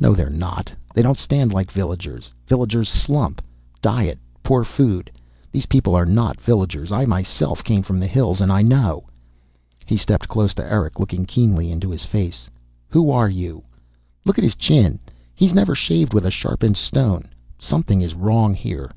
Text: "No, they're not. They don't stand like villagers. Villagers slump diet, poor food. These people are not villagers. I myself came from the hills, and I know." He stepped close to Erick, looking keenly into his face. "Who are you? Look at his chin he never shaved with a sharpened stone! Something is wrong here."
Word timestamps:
"No, 0.00 0.14
they're 0.14 0.30
not. 0.30 0.72
They 0.94 1.02
don't 1.02 1.18
stand 1.18 1.52
like 1.52 1.70
villagers. 1.70 2.32
Villagers 2.46 2.88
slump 2.88 3.42
diet, 3.82 4.18
poor 4.42 4.64
food. 4.64 5.10
These 5.52 5.66
people 5.66 5.94
are 5.94 6.06
not 6.06 6.40
villagers. 6.40 6.90
I 6.90 7.04
myself 7.04 7.62
came 7.62 7.82
from 7.82 8.00
the 8.00 8.06
hills, 8.06 8.40
and 8.40 8.50
I 8.50 8.62
know." 8.62 9.04
He 9.84 9.98
stepped 9.98 10.26
close 10.26 10.54
to 10.54 10.64
Erick, 10.64 10.98
looking 10.98 11.26
keenly 11.26 11.70
into 11.70 11.90
his 11.90 12.02
face. 12.06 12.48
"Who 12.88 13.10
are 13.10 13.28
you? 13.28 13.62
Look 14.24 14.38
at 14.38 14.44
his 14.44 14.54
chin 14.54 15.00
he 15.34 15.52
never 15.52 15.74
shaved 15.74 16.14
with 16.14 16.24
a 16.24 16.30
sharpened 16.30 16.78
stone! 16.78 17.28
Something 17.58 18.00
is 18.00 18.14
wrong 18.14 18.54
here." 18.54 18.90